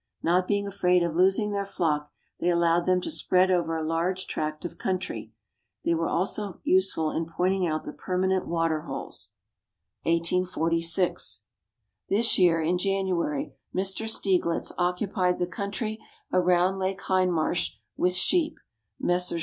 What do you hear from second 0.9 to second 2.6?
of losing their flock, they